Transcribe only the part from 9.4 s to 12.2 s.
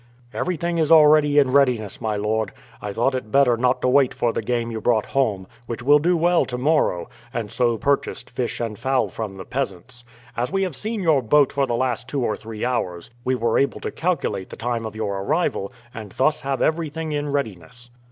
peasants. As we have seen your boat for the last